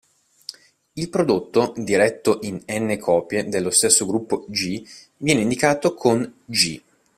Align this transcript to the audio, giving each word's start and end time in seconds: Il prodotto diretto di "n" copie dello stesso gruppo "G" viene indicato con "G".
Il 0.95 1.09
prodotto 1.11 1.73
diretto 1.77 2.39
di 2.41 2.47
"n" 2.49 2.97
copie 2.99 3.47
dello 3.47 3.69
stesso 3.69 4.07
gruppo 4.07 4.47
"G" 4.49 4.81
viene 5.17 5.41
indicato 5.41 5.93
con 5.93 6.37
"G". 6.43 6.81